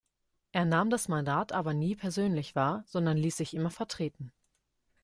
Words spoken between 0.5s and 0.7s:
Er